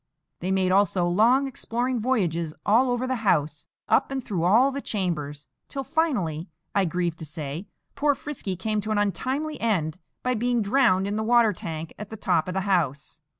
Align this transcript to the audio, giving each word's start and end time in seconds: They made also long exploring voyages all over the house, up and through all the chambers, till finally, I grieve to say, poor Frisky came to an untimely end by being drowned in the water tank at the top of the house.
They 0.39 0.49
made 0.49 0.71
also 0.71 1.05
long 1.07 1.45
exploring 1.45 1.99
voyages 1.99 2.55
all 2.65 2.89
over 2.89 3.05
the 3.05 3.17
house, 3.17 3.67
up 3.87 4.09
and 4.09 4.23
through 4.25 4.45
all 4.45 4.71
the 4.71 4.81
chambers, 4.81 5.45
till 5.67 5.83
finally, 5.83 6.47
I 6.73 6.85
grieve 6.85 7.15
to 7.17 7.25
say, 7.27 7.67
poor 7.93 8.15
Frisky 8.15 8.55
came 8.55 8.81
to 8.81 8.89
an 8.89 8.97
untimely 8.97 9.61
end 9.61 9.99
by 10.23 10.33
being 10.33 10.63
drowned 10.63 11.05
in 11.05 11.17
the 11.17 11.23
water 11.23 11.53
tank 11.53 11.93
at 11.99 12.09
the 12.09 12.17
top 12.17 12.47
of 12.47 12.55
the 12.55 12.61
house. 12.61 13.21